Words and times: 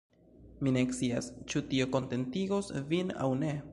Mi 0.67 0.71
ne 0.77 0.81
scias, 0.99 1.27
ĉu 1.53 1.63
tio 1.73 1.87
kontentigos 1.97 2.73
vin 2.93 3.15
aŭ 3.27 3.29
ne. 3.45 3.53